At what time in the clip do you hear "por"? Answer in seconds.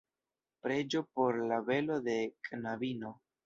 1.19-1.39